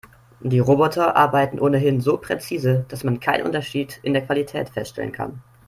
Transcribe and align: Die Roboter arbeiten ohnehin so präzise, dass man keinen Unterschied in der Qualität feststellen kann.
Die 0.39 0.57
Roboter 0.57 1.15
arbeiten 1.15 1.59
ohnehin 1.59 2.01
so 2.01 2.17
präzise, 2.17 2.85
dass 2.87 3.03
man 3.03 3.19
keinen 3.19 3.45
Unterschied 3.45 3.99
in 4.01 4.13
der 4.13 4.25
Qualität 4.25 4.69
feststellen 4.69 5.11
kann. 5.11 5.43